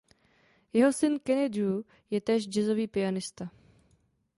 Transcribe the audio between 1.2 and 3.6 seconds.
Kenny Drew je též jazzový pianista.